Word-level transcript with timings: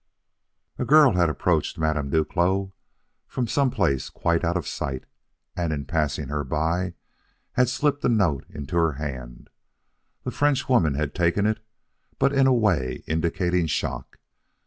A 0.79 0.83
girl 0.83 1.11
had 1.13 1.29
approached 1.29 1.77
Madame 1.77 2.09
Duclos 2.09 2.71
from 3.27 3.45
some 3.45 3.69
place 3.69 4.09
quite 4.09 4.43
out 4.43 4.57
of 4.57 4.67
sight, 4.67 5.03
and 5.55 5.71
in 5.71 5.85
passing 5.85 6.29
her 6.29 6.43
by, 6.43 6.95
had 7.51 7.69
slipped 7.69 8.03
a 8.03 8.09
note 8.09 8.43
into 8.49 8.77
her 8.77 8.93
hand. 8.93 9.51
The 10.23 10.31
Frenchwoman 10.31 10.95
had 10.95 11.13
taken 11.13 11.45
it, 11.45 11.63
but 12.17 12.33
in 12.33 12.47
a 12.47 12.51
way 12.51 13.03
indicating 13.05 13.67
shock. 13.67 14.17